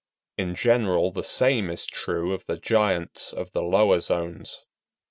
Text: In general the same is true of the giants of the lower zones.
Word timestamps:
In 0.35 0.55
general 0.55 1.11
the 1.11 1.23
same 1.23 1.69
is 1.69 1.85
true 1.85 2.33
of 2.33 2.47
the 2.47 2.57
giants 2.57 3.33
of 3.33 3.51
the 3.51 3.61
lower 3.61 3.99
zones. 3.99 4.65